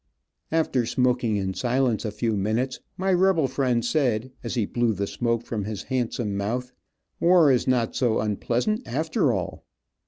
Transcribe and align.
After 0.51 0.87
smoking 0.87 1.35
in 1.35 1.53
silence 1.53 2.05
a 2.05 2.11
few 2.11 2.35
minutes 2.35 2.79
my 2.97 3.13
rebel 3.13 3.47
friend 3.47 3.85
said, 3.85 4.31
as 4.43 4.55
he 4.55 4.65
blew 4.65 4.93
the 4.95 5.05
smoke 5.05 5.45
from 5.45 5.65
his 5.65 5.83
handsome 5.83 6.35
mouth, 6.35 6.71
"War 7.19 7.51
is 7.51 7.67
not 7.67 7.95
so 7.95 8.19
unpleasant, 8.19 8.87
after 8.87 9.31
all." 9.31 9.63